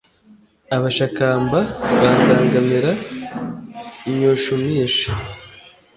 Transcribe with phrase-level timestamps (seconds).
[0.75, 1.57] Abashakamba
[1.99, 2.91] bandangamira
[4.15, 5.11] nywushumisha.